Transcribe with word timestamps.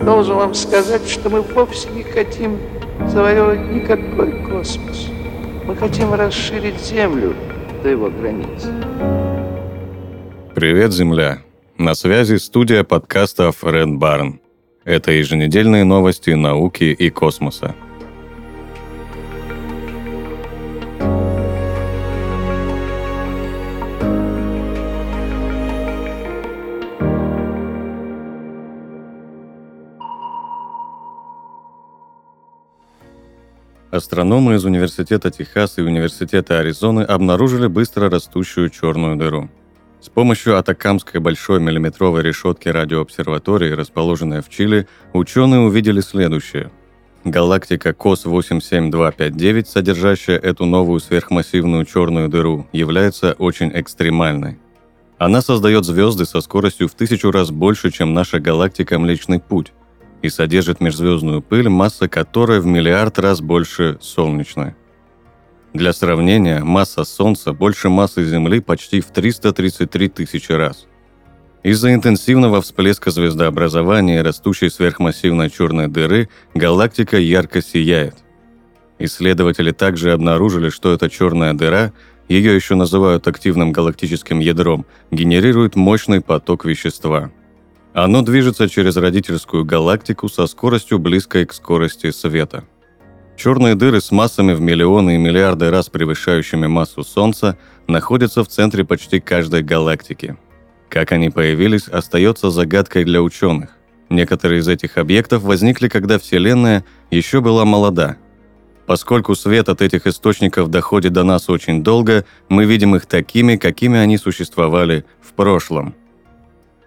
Должен 0.00 0.36
вам 0.36 0.54
сказать, 0.54 1.08
что 1.08 1.30
мы 1.30 1.40
вовсе 1.40 1.88
не 1.90 2.02
хотим 2.02 2.58
завоевывать 3.08 3.70
никакой 3.70 4.44
космос. 4.44 5.08
Мы 5.64 5.74
хотим 5.74 6.12
расширить 6.14 6.80
Землю 6.80 7.34
до 7.82 7.88
его 7.88 8.10
границ. 8.10 8.66
Привет, 10.54 10.92
Земля! 10.92 11.42
На 11.78 11.94
связи 11.94 12.36
студия 12.36 12.84
подкастов 12.84 13.64
Red 13.64 13.98
Barn. 13.98 14.38
Это 14.84 15.12
еженедельные 15.12 15.84
новости 15.84 16.30
науки 16.30 16.84
и 16.84 17.10
космоса. 17.10 17.74
Астрономы 33.92 34.56
из 34.56 34.64
Университета 34.64 35.30
Техас 35.30 35.78
и 35.78 35.82
Университета 35.82 36.58
Аризоны 36.58 37.02
обнаружили 37.02 37.68
быстро 37.68 38.10
растущую 38.10 38.68
черную 38.68 39.16
дыру. 39.16 39.48
С 40.00 40.08
помощью 40.08 40.58
Атакамской 40.58 41.20
большой 41.20 41.60
миллиметровой 41.60 42.22
решетки 42.22 42.68
радиообсерватории, 42.68 43.70
расположенной 43.70 44.42
в 44.42 44.48
Чили, 44.48 44.88
ученые 45.12 45.60
увидели 45.60 46.00
следующее. 46.00 46.72
Галактика 47.24 47.92
КОС 47.92 48.24
87259, 48.24 49.68
содержащая 49.68 50.38
эту 50.38 50.64
новую 50.64 50.98
сверхмассивную 50.98 51.84
черную 51.84 52.28
дыру, 52.28 52.66
является 52.72 53.34
очень 53.34 53.70
экстремальной. 53.72 54.58
Она 55.18 55.40
создает 55.42 55.84
звезды 55.84 56.24
со 56.24 56.40
скоростью 56.40 56.88
в 56.88 56.94
тысячу 56.94 57.30
раз 57.30 57.52
больше, 57.52 57.92
чем 57.92 58.14
наша 58.14 58.40
галактика 58.40 58.98
Млечный 58.98 59.38
Путь– 59.38 59.72
и 60.22 60.28
содержит 60.28 60.80
межзвездную 60.80 61.42
пыль, 61.42 61.68
масса 61.68 62.08
которой 62.08 62.60
в 62.60 62.66
миллиард 62.66 63.18
раз 63.18 63.40
больше 63.40 63.98
солнечной. 64.00 64.74
Для 65.72 65.92
сравнения, 65.92 66.64
масса 66.64 67.04
Солнца 67.04 67.52
больше 67.52 67.88
массы 67.88 68.24
Земли 68.24 68.60
почти 68.60 69.00
в 69.00 69.06
333 69.06 70.08
тысячи 70.08 70.52
раз. 70.52 70.86
Из-за 71.62 71.92
интенсивного 71.92 72.62
всплеска 72.62 73.10
звездообразования 73.10 74.20
и 74.20 74.22
растущей 74.22 74.70
сверхмассивной 74.70 75.50
черной 75.50 75.88
дыры 75.88 76.28
галактика 76.54 77.18
ярко 77.18 77.60
сияет. 77.60 78.14
Исследователи 78.98 79.72
также 79.72 80.12
обнаружили, 80.12 80.70
что 80.70 80.92
эта 80.92 81.10
черная 81.10 81.52
дыра, 81.52 81.92
ее 82.28 82.54
еще 82.54 82.74
называют 82.74 83.28
активным 83.28 83.72
галактическим 83.72 84.38
ядром, 84.38 84.86
генерирует 85.10 85.76
мощный 85.76 86.20
поток 86.20 86.64
вещества– 86.64 87.30
оно 87.96 88.20
движется 88.20 88.68
через 88.68 88.98
родительскую 88.98 89.64
галактику 89.64 90.28
со 90.28 90.46
скоростью 90.46 90.98
близкой 90.98 91.46
к 91.46 91.54
скорости 91.54 92.10
света. 92.10 92.64
Черные 93.38 93.74
дыры 93.74 94.02
с 94.02 94.10
массами 94.10 94.52
в 94.52 94.60
миллионы 94.60 95.14
и 95.14 95.18
миллиарды 95.18 95.70
раз 95.70 95.88
превышающими 95.88 96.66
массу 96.66 97.02
Солнца 97.02 97.56
находятся 97.86 98.44
в 98.44 98.48
центре 98.48 98.84
почти 98.84 99.18
каждой 99.18 99.62
галактики. 99.62 100.36
Как 100.90 101.10
они 101.10 101.30
появились, 101.30 101.88
остается 101.88 102.50
загадкой 102.50 103.04
для 103.04 103.22
ученых. 103.22 103.70
Некоторые 104.10 104.60
из 104.60 104.68
этих 104.68 104.98
объектов 104.98 105.42
возникли, 105.42 105.88
когда 105.88 106.18
Вселенная 106.18 106.84
еще 107.10 107.40
была 107.40 107.64
молода. 107.64 108.18
Поскольку 108.86 109.34
свет 109.34 109.70
от 109.70 109.80
этих 109.80 110.06
источников 110.06 110.68
доходит 110.68 111.14
до 111.14 111.24
нас 111.24 111.48
очень 111.48 111.82
долго, 111.82 112.26
мы 112.50 112.66
видим 112.66 112.94
их 112.94 113.06
такими, 113.06 113.56
какими 113.56 113.98
они 113.98 114.18
существовали 114.18 115.06
в 115.22 115.32
прошлом– 115.32 115.94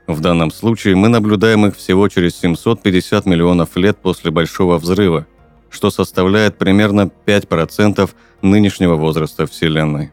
в 0.10 0.22
данном 0.22 0.50
случае 0.50 0.96
мы 0.96 1.08
наблюдаем 1.08 1.68
их 1.68 1.76
всего 1.76 2.08
через 2.10 2.36
750 2.40 3.28
миллионов 3.28 3.78
лет 3.78 3.98
после 3.98 4.32
Большого 4.32 4.80
взрыва, 4.80 5.28
что 5.70 5.92
составляет 5.92 6.58
примерно 6.58 7.12
5% 7.28 8.10
нынешнего 8.42 8.96
возраста 8.96 9.46
Вселенной. 9.46 10.12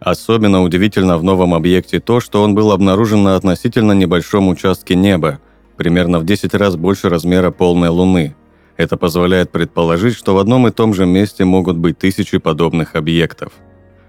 Особенно 0.00 0.62
удивительно 0.62 1.16
в 1.16 1.24
новом 1.24 1.54
объекте 1.54 1.98
то, 1.98 2.20
что 2.20 2.42
он 2.42 2.54
был 2.54 2.72
обнаружен 2.72 3.22
на 3.24 3.36
относительно 3.36 3.92
небольшом 3.92 4.48
участке 4.48 4.94
неба, 4.94 5.40
примерно 5.78 6.18
в 6.18 6.26
10 6.26 6.52
раз 6.54 6.76
больше 6.76 7.08
размера 7.08 7.50
полной 7.50 7.88
Луны. 7.88 8.36
Это 8.76 8.98
позволяет 8.98 9.50
предположить, 9.50 10.14
что 10.14 10.34
в 10.34 10.38
одном 10.38 10.68
и 10.68 10.72
том 10.72 10.92
же 10.92 11.06
месте 11.06 11.46
могут 11.46 11.78
быть 11.78 11.98
тысячи 11.98 12.36
подобных 12.36 12.96
объектов– 12.96 13.52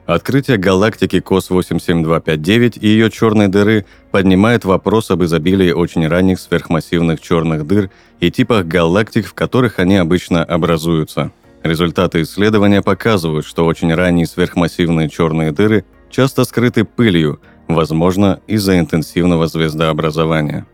Открытие 0.10 0.58
галактики 0.58 1.20
КОС-87259 1.20 2.80
и 2.80 2.88
ее 2.88 3.12
черной 3.12 3.48
дыры 3.48 3.86
поднимает 4.10 4.66
вопрос 4.66 5.12
об 5.12 5.24
изобилии 5.24 5.72
очень 5.72 6.08
ранних 6.08 6.40
сверхмассивных 6.40 7.22
черных 7.22 7.68
дыр 7.68 7.92
и 8.20 8.32
типах 8.32 8.66
галактик, 8.66 9.28
в 9.28 9.36
которых 9.36 9.78
они 9.78 9.98
обычно 9.98 10.44
образуются. 10.44 11.32
Результаты 11.62 12.24
исследования 12.24 12.82
показывают, 12.82 13.46
что 13.46 13.68
очень 13.68 13.94
ранние 13.94 14.26
сверхмассивные 14.26 15.10
черные 15.10 15.52
дыры 15.52 15.86
часто 16.10 16.44
скрыты 16.44 16.86
пылью, 16.86 17.40
возможно, 17.68 18.40
из-за 18.48 18.80
интенсивного 18.80 19.46
звездообразования. 19.46 20.66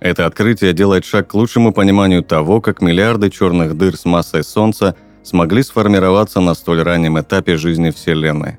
Это 0.00 0.26
открытие 0.26 0.74
делает 0.74 1.06
шаг 1.06 1.28
к 1.28 1.34
лучшему 1.34 1.72
пониманию 1.72 2.22
того, 2.22 2.60
как 2.60 2.82
миллиарды 2.82 3.30
черных 3.30 3.78
дыр 3.78 3.96
с 3.96 4.04
массой 4.04 4.44
Солнца– 4.44 4.96
смогли 5.22 5.62
сформироваться 5.62 6.40
на 6.40 6.54
столь 6.54 6.82
раннем 6.82 7.20
этапе 7.20 7.56
жизни 7.56 7.90
Вселенной. 7.90 8.58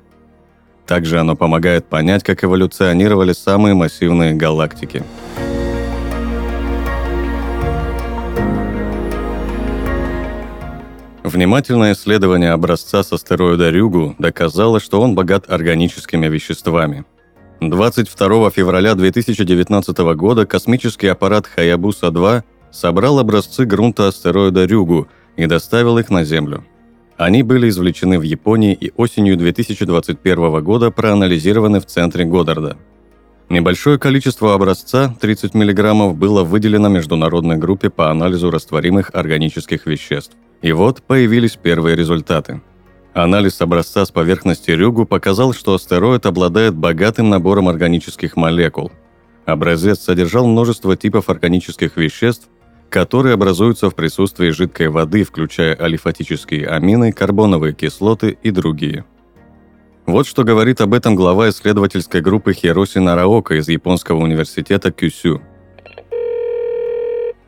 Также 0.86 1.20
оно 1.20 1.36
помогает 1.36 1.86
понять, 1.86 2.22
как 2.22 2.44
эволюционировали 2.44 3.32
самые 3.32 3.74
массивные 3.74 4.34
галактики. 4.34 5.04
Внимательное 11.22 11.94
исследование 11.94 12.50
образца 12.50 13.02
с 13.02 13.12
астероида 13.12 13.70
Рюгу 13.70 14.14
доказало, 14.18 14.80
что 14.80 15.00
он 15.00 15.14
богат 15.14 15.50
органическими 15.50 16.26
веществами. 16.26 17.04
22 17.60 18.50
февраля 18.50 18.94
2019 18.94 19.98
года 20.16 20.46
космический 20.46 21.06
аппарат 21.06 21.46
Хаябуса-2 21.46 22.42
собрал 22.72 23.20
образцы 23.20 23.64
грунта 23.64 24.08
астероида 24.08 24.66
Рюгу– 24.66 25.08
и 25.36 25.46
доставил 25.46 25.98
их 25.98 26.10
на 26.10 26.24
Землю. 26.24 26.64
Они 27.16 27.42
были 27.42 27.68
извлечены 27.68 28.18
в 28.18 28.22
Японии 28.22 28.74
и 28.74 28.92
осенью 28.96 29.36
2021 29.36 30.64
года 30.64 30.90
проанализированы 30.90 31.80
в 31.80 31.86
центре 31.86 32.24
Годдарда. 32.24 32.76
Небольшое 33.48 33.98
количество 33.98 34.54
образца, 34.54 35.14
30 35.20 35.54
мг, 35.54 36.14
было 36.14 36.42
выделено 36.42 36.88
международной 36.88 37.56
группе 37.56 37.90
по 37.90 38.10
анализу 38.10 38.50
растворимых 38.50 39.10
органических 39.14 39.86
веществ. 39.86 40.34
И 40.62 40.72
вот 40.72 41.02
появились 41.02 41.56
первые 41.56 41.94
результаты. 41.94 42.62
Анализ 43.12 43.60
образца 43.60 44.06
с 44.06 44.10
поверхности 44.10 44.70
Рюгу 44.70 45.04
показал, 45.04 45.52
что 45.52 45.74
астероид 45.74 46.24
обладает 46.24 46.74
богатым 46.74 47.28
набором 47.28 47.68
органических 47.68 48.36
молекул. 48.36 48.90
Образец 49.44 50.00
содержал 50.00 50.46
множество 50.46 50.96
типов 50.96 51.28
органических 51.28 51.98
веществ, 51.98 52.48
которые 52.92 53.34
образуются 53.34 53.88
в 53.88 53.94
присутствии 53.94 54.50
жидкой 54.50 54.88
воды, 54.88 55.24
включая 55.24 55.74
алифатические 55.74 56.68
амины, 56.68 57.10
карбоновые 57.10 57.72
кислоты 57.72 58.36
и 58.42 58.50
другие. 58.50 59.06
Вот 60.04 60.26
что 60.26 60.44
говорит 60.44 60.80
об 60.82 60.92
этом 60.92 61.16
глава 61.16 61.48
исследовательской 61.48 62.20
группы 62.20 62.52
Хироси 62.52 62.98
Нараока 62.98 63.54
из 63.54 63.68
японского 63.68 64.18
университета 64.18 64.92
Кюсю. 64.92 65.40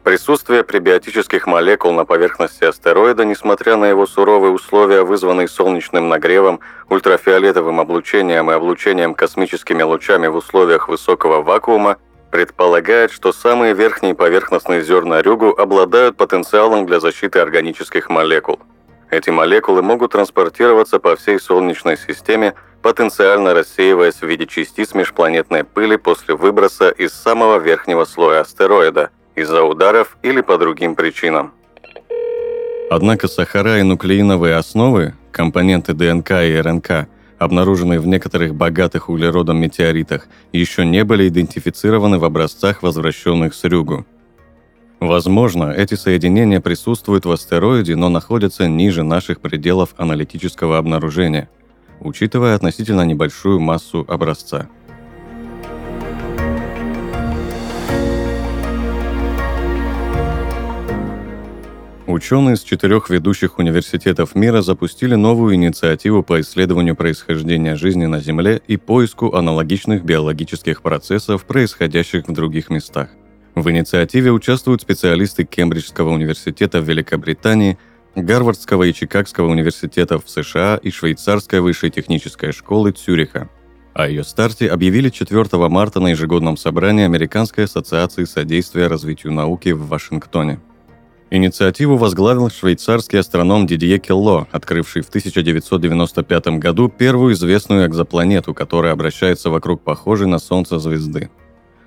Присутствие 0.02 0.64
пребиотических 0.64 1.46
молекул 1.46 1.92
на 1.92 2.06
поверхности 2.06 2.64
астероида, 2.64 3.24
несмотря 3.24 3.76
на 3.76 3.84
его 3.84 4.06
суровые 4.06 4.52
условия, 4.52 5.02
вызванные 5.02 5.48
солнечным 5.48 6.08
нагревом, 6.08 6.60
ультрафиолетовым 6.88 7.80
облучением 7.80 8.50
и 8.50 8.54
облучением 8.54 9.14
космическими 9.14 9.82
лучами 9.82 10.26
в 10.26 10.36
условиях 10.36 10.88
высокого 10.88 11.42
вакуума, 11.42 11.98
предполагает, 12.34 13.12
что 13.12 13.32
самые 13.32 13.74
верхние 13.74 14.12
поверхностные 14.12 14.82
зерна 14.82 15.22
рюгу 15.22 15.54
обладают 15.56 16.16
потенциалом 16.16 16.84
для 16.84 16.98
защиты 16.98 17.38
органических 17.38 18.10
молекул. 18.10 18.58
Эти 19.08 19.30
молекулы 19.30 19.82
могут 19.82 20.10
транспортироваться 20.10 20.98
по 20.98 21.14
всей 21.14 21.38
Солнечной 21.38 21.96
системе, 21.96 22.54
потенциально 22.82 23.54
рассеиваясь 23.54 24.16
в 24.16 24.24
виде 24.24 24.48
частиц 24.48 24.94
межпланетной 24.94 25.62
пыли 25.62 25.94
после 25.96 26.34
выброса 26.34 26.88
из 26.88 27.12
самого 27.12 27.60
верхнего 27.60 28.04
слоя 28.04 28.40
астероида, 28.40 29.10
из-за 29.36 29.62
ударов 29.62 30.16
или 30.22 30.40
по 30.40 30.58
другим 30.58 30.96
причинам. 30.96 31.52
Однако 32.90 33.28
сахара 33.28 33.78
и 33.78 33.84
нуклеиновые 33.84 34.56
основы, 34.56 35.14
компоненты 35.30 35.92
ДНК 35.92 36.32
и 36.32 36.60
РНК, 36.60 37.06
обнаруженные 37.44 38.00
в 38.00 38.06
некоторых 38.06 38.54
богатых 38.54 39.08
углеродом 39.08 39.58
метеоритах, 39.58 40.26
еще 40.52 40.84
не 40.84 41.04
были 41.04 41.28
идентифицированы 41.28 42.18
в 42.18 42.24
образцах, 42.24 42.82
возвращенных 42.82 43.54
с 43.54 43.64
Рюгу. 43.64 44.04
Возможно, 45.00 45.70
эти 45.70 45.94
соединения 45.94 46.60
присутствуют 46.60 47.26
в 47.26 47.30
астероиде, 47.30 47.94
но 47.94 48.08
находятся 48.08 48.66
ниже 48.66 49.02
наших 49.02 49.40
пределов 49.40 49.94
аналитического 49.98 50.78
обнаружения, 50.78 51.48
учитывая 52.00 52.54
относительно 52.54 53.02
небольшую 53.02 53.60
массу 53.60 54.04
образца. 54.08 54.68
Ученые 62.14 62.54
с 62.54 62.62
четырех 62.62 63.10
ведущих 63.10 63.58
университетов 63.58 64.36
мира 64.36 64.62
запустили 64.62 65.16
новую 65.16 65.56
инициативу 65.56 66.22
по 66.22 66.40
исследованию 66.40 66.94
происхождения 66.94 67.74
жизни 67.74 68.06
на 68.06 68.20
Земле 68.20 68.62
и 68.68 68.76
поиску 68.76 69.34
аналогичных 69.34 70.04
биологических 70.04 70.80
процессов, 70.80 71.44
происходящих 71.44 72.28
в 72.28 72.32
других 72.32 72.70
местах. 72.70 73.08
В 73.56 73.68
инициативе 73.68 74.30
участвуют 74.30 74.80
специалисты 74.80 75.42
Кембриджского 75.42 76.10
университета 76.10 76.80
в 76.80 76.88
Великобритании, 76.88 77.78
Гарвардского 78.14 78.84
и 78.84 78.94
Чикагского 78.94 79.48
университетов 79.48 80.24
в 80.24 80.30
США 80.30 80.78
и 80.80 80.92
Швейцарской 80.92 81.58
высшей 81.58 81.90
технической 81.90 82.52
школы 82.52 82.92
Цюриха. 82.92 83.48
О 83.92 84.06
ее 84.06 84.22
старте 84.22 84.68
объявили 84.68 85.08
4 85.08 85.68
марта 85.68 85.98
на 85.98 86.12
ежегодном 86.12 86.58
собрании 86.58 87.06
Американской 87.06 87.64
ассоциации 87.64 88.22
содействия 88.22 88.86
развитию 88.86 89.32
науки 89.32 89.70
в 89.70 89.88
Вашингтоне. 89.88 90.60
Инициативу 91.30 91.96
возглавил 91.96 92.50
швейцарский 92.50 93.18
астроном 93.18 93.66
Дидье 93.66 93.98
Келло, 93.98 94.46
открывший 94.52 95.02
в 95.02 95.08
1995 95.08 96.46
году 96.58 96.88
первую 96.88 97.32
известную 97.32 97.86
экзопланету, 97.86 98.54
которая 98.54 98.92
обращается 98.92 99.50
вокруг 99.50 99.82
похожей 99.82 100.28
на 100.28 100.38
Солнце 100.38 100.78
звезды. 100.78 101.30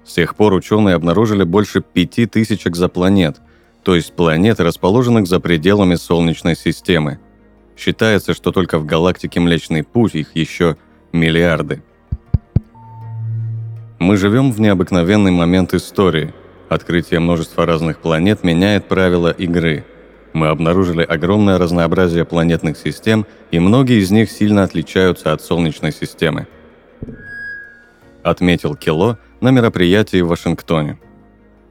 С 0.03 0.13
тех 0.13 0.35
пор 0.35 0.53
ученые 0.53 0.95
обнаружили 0.95 1.43
больше 1.43 1.81
5000 1.81 2.67
экзопланет, 2.67 3.37
то 3.83 3.95
есть 3.95 4.13
планет, 4.13 4.59
расположенных 4.59 5.27
за 5.27 5.39
пределами 5.39 5.95
Солнечной 5.95 6.55
системы. 6.55 7.19
Считается, 7.77 8.33
что 8.33 8.51
только 8.51 8.79
в 8.79 8.85
галактике 8.85 9.39
Млечный 9.39 9.83
Путь 9.83 10.15
их 10.15 10.35
еще 10.35 10.77
миллиарды. 11.13 11.83
Мы 13.99 14.17
живем 14.17 14.51
в 14.51 14.59
необыкновенный 14.59 15.31
момент 15.31 15.73
истории– 15.73 16.33
Открытие 16.69 17.21
множества 17.21 17.65
разных 17.65 17.99
планет 17.99 18.43
меняет 18.43 18.87
правила 18.87 19.29
игры. 19.29 19.85
Мы 20.33 20.47
обнаружили 20.47 21.01
огромное 21.01 21.57
разнообразие 21.57 22.25
планетных 22.25 22.77
систем, 22.77 23.25
и 23.51 23.59
многие 23.59 24.01
из 24.01 24.11
них 24.11 24.29
сильно 24.29 24.63
отличаются 24.63 25.31
от 25.31 25.41
Солнечной 25.41 25.93
системы. 25.93 26.47
Отметил 28.21 28.75
Кело 28.75 29.17
на 29.39 29.51
мероприятии 29.51 30.21
в 30.21 30.27
Вашингтоне. 30.27 30.99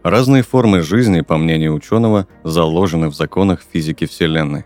Разные 0.02 0.43
формы 0.43 0.81
жизни, 0.81 1.20
по 1.20 1.37
мнению 1.37 1.75
ученого, 1.75 2.26
заложены 2.44 3.08
в 3.08 3.14
законах 3.14 3.60
физики 3.70 4.06
Вселенной. 4.06 4.64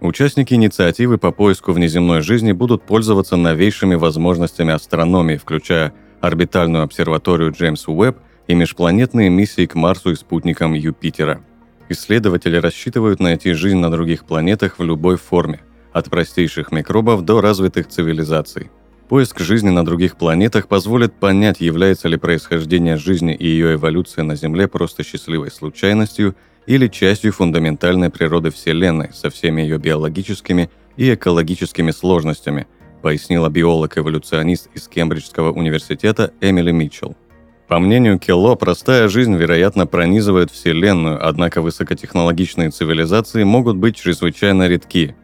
Участники 0.00 0.54
инициативы 0.54 1.18
по 1.18 1.30
поиску 1.30 1.72
внеземной 1.72 2.20
жизни 2.20 2.52
будут 2.52 2.82
пользоваться 2.82 3.36
новейшими 3.36 3.94
возможностями 3.94 4.72
астрономии, 4.72 5.36
включая 5.36 5.94
орбитальную 6.20 6.84
обсерваторию 6.84 7.52
Джеймс 7.52 7.86
Уэбб 7.86 8.18
и 8.46 8.54
межпланетные 8.54 9.30
миссии 9.30 9.66
к 9.66 9.74
Марсу 9.74 10.12
и 10.12 10.14
спутникам 10.14 10.72
Юпитера. 10.72 11.42
Исследователи 11.88 12.56
рассчитывают 12.56 13.20
найти 13.20 13.52
жизнь 13.52 13.78
на 13.78 13.90
других 13.90 14.24
планетах 14.24 14.78
в 14.78 14.84
любой 14.84 15.16
форме, 15.16 15.60
от 15.92 16.10
простейших 16.10 16.72
микробов 16.72 17.24
до 17.24 17.40
развитых 17.40 17.88
цивилизаций. 17.88 18.70
Поиск 19.08 19.38
жизни 19.38 19.70
на 19.70 19.84
других 19.84 20.16
планетах 20.16 20.66
позволит 20.66 21.14
понять, 21.14 21.60
является 21.60 22.08
ли 22.08 22.16
происхождение 22.16 22.96
жизни 22.96 23.34
и 23.34 23.46
ее 23.46 23.74
эволюция 23.74 24.24
на 24.24 24.34
Земле 24.34 24.66
просто 24.66 25.04
счастливой 25.04 25.52
случайностью 25.52 26.34
или 26.66 26.88
частью 26.88 27.32
фундаментальной 27.32 28.10
природы 28.10 28.50
Вселенной 28.50 29.10
со 29.14 29.30
всеми 29.30 29.62
ее 29.62 29.78
биологическими 29.78 30.70
и 30.96 31.14
экологическими 31.14 31.92
сложностями, 31.92 32.66
пояснила 33.00 33.48
биолог-эволюционист 33.48 34.70
из 34.74 34.88
Кембриджского 34.88 35.52
университета 35.52 36.32
Эмили 36.40 36.72
Митчелл. 36.72 37.16
По 37.68 37.80
мнению 37.80 38.20
Келло, 38.20 38.54
простая 38.54 39.08
жизнь, 39.08 39.34
вероятно, 39.34 39.88
пронизывает 39.88 40.52
Вселенную, 40.52 41.18
однако 41.20 41.62
высокотехнологичные 41.62 42.70
цивилизации 42.70 43.42
могут 43.42 43.76
быть 43.76 43.96
чрезвычайно 43.96 44.68
редки. 44.68 45.16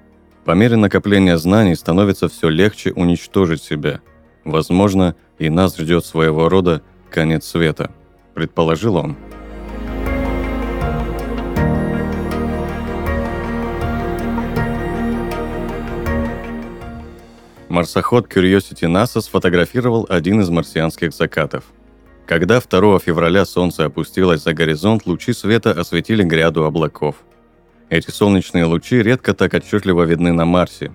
По 0.45 0.51
мере 0.51 0.75
накопления 0.75 1.39
знаний 1.39 1.77
становится 1.77 2.29
все 2.29 2.49
легче 2.49 2.93
уничтожить 2.95 3.63
себя. 3.63 4.01
Возможно, 4.45 5.15
и 5.39 5.49
нас 5.51 5.77
ждет 5.77 6.05
своего 6.05 6.49
рода 6.49 6.83
конец 7.11 7.47
света, 7.47 7.93
предположил 8.35 8.97
он. 8.97 9.17
Марсоход 17.69 18.27
Curiosity 18.27 18.89
NASA 18.89 19.21
сфотографировал 19.21 20.07
один 20.09 20.41
из 20.41 20.51
марсианских 20.51 21.15
закатов– 21.15 21.63
когда 22.27 22.61
2 22.61 22.99
февраля 23.01 23.45
солнце 23.45 23.87
опустилось 23.87 24.43
за 24.43 24.55
горизонт, 24.55 25.07
лучи 25.07 25.33
света 25.33 25.73
осветили 25.73 26.23
гряду 26.23 26.65
облаков. 26.65 27.17
Эти 27.91 28.11
солнечные 28.11 28.65
лучи 28.65 29.03
редко 29.03 29.35
так 29.35 29.55
отчетливо 29.55 30.05
видны 30.05 30.33
на 30.33 30.45
Марсе. 30.45 30.93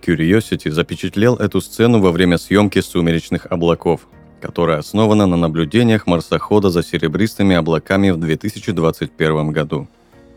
Curiosity 0.00 0.70
запечатлел 0.70 1.34
эту 1.36 1.60
сцену 1.60 2.00
во 2.00 2.12
время 2.12 2.38
съемки 2.38 2.80
«Сумеречных 2.80 3.46
облаков», 3.50 4.08
которая 4.40 4.78
основана 4.78 5.26
на 5.26 5.36
наблюдениях 5.36 6.06
марсохода 6.06 6.70
за 6.70 6.84
серебристыми 6.84 7.56
облаками 7.56 8.10
в 8.10 8.16
2021 8.16 9.50
году. 9.50 9.88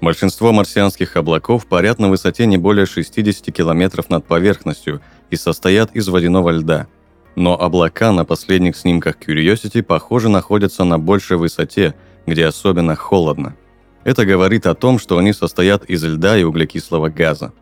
Большинство 0.02 0.52
марсианских 0.52 1.16
облаков 1.16 1.68
парят 1.68 2.00
на 2.00 2.10
высоте 2.10 2.48
не 2.48 2.58
более 2.58 2.88
60 2.88 3.56
километров 3.56 4.10
над 4.10 4.26
поверхностью 4.26 5.00
и 5.30 5.36
состоят 5.36 5.96
из 5.96 6.08
водяного 6.10 6.50
льда– 6.50 6.88
но 7.36 7.60
облака 7.60 8.12
на 8.12 8.26
последних 8.26 8.76
снимках 8.76 9.18
Curiosity, 9.18 9.82
похоже, 9.82 10.30
находятся 10.30 10.84
на 10.84 11.00
большей 11.00 11.38
высоте, 11.38 11.96
где 12.26 12.46
особенно 12.46 12.96
холодно. 12.96 13.56
Это 14.04 14.26
говорит 14.26 14.66
о 14.66 14.76
том, 14.76 15.00
что 15.00 15.18
они 15.18 15.32
состоят 15.32 15.86
из 15.86 16.04
льда 16.04 16.38
и 16.38 16.44
углекислого 16.44 17.10
газа. 17.10 17.54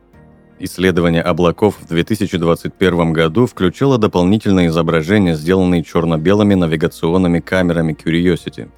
Исследование 0.61 1.21
облаков 1.21 1.77
в 1.79 1.87
2021 1.87 3.13
году 3.13 3.45
включило 3.45 3.97
дополнительные 3.97 4.67
изображения, 4.67 5.35
сделанные 5.35 5.83
черно-белыми 5.83 6.55
навигационными 6.55 7.39
камерами 7.39 7.93
Curiosity. 7.93 8.69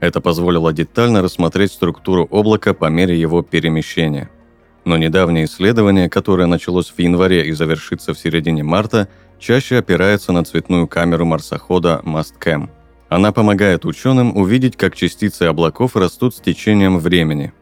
Это 0.00 0.20
позволило 0.20 0.72
детально 0.72 1.22
рассмотреть 1.22 1.72
структуру 1.72 2.28
облака 2.30 2.72
по 2.72 2.86
мере 2.86 3.18
его 3.20 3.42
перемещения. 3.42 4.30
Но 4.84 4.96
недавнее 4.96 5.46
исследование, 5.46 6.08
которое 6.08 6.46
началось 6.46 6.92
в 6.96 6.98
январе 7.00 7.46
и 7.46 7.52
завершится 7.52 8.14
в 8.14 8.18
середине 8.18 8.62
марта, 8.62 9.08
чаще 9.38 9.78
опирается 9.78 10.32
на 10.32 10.44
цветную 10.44 10.86
камеру 10.86 11.24
марсохода 11.24 12.00
Mastcam. 12.04 12.68
Она 13.08 13.32
помогает 13.32 13.84
ученым 13.84 14.36
увидеть, 14.36 14.76
как 14.76 14.94
частицы 14.94 15.44
облаков 15.44 15.96
растут 15.96 16.34
с 16.34 16.40
течением 16.40 16.98
времени. 16.98 17.52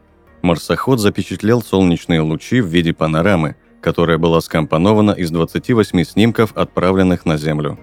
Марсоход 0.41 0.99
запечатлел 0.99 1.61
солнечные 1.61 2.21
лучи 2.21 2.61
в 2.61 2.67
виде 2.67 2.93
панорамы, 2.93 3.55
которая 3.81 4.17
была 4.17 4.41
скомпонована 4.41 5.11
из 5.11 5.31
28 5.31 6.03
снимков, 6.03 6.51
отправленных 6.55 7.25
на 7.25 7.37
Землю. 7.37 7.79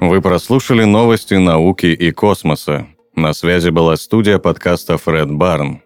Вы 0.00 0.22
прослушали 0.22 0.84
новости 0.84 1.34
науки 1.34 1.86
и 1.86 2.10
космоса. 2.10 2.86
На 3.14 3.34
связи 3.34 3.68
была 3.68 3.96
студия 3.96 4.38
подкаста 4.38 4.96
Фред 4.96 5.30
Барн. 5.30 5.82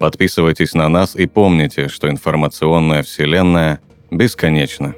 Подписывайтесь 0.00 0.72
на 0.72 0.88
нас 0.88 1.14
и 1.14 1.26
помните, 1.26 1.88
что 1.88 2.08
информационная 2.08 3.02
вселенная 3.02 3.80
бесконечна. 4.10 4.94